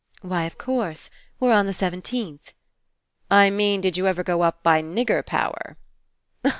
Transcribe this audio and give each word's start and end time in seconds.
"Why, 0.23 0.45
of 0.45 0.57
course! 0.57 1.11
We're 1.39 1.53
on 1.53 1.67
the 1.67 1.73
seven 1.75 2.01
teenth." 2.01 2.53
"I 3.29 3.51
mean, 3.51 3.81
did 3.81 3.97
you 3.97 4.07
ever 4.07 4.23
go 4.23 4.41
up 4.41 4.63
by 4.63 4.81
nigger 4.81 5.23
power?" 5.23 5.77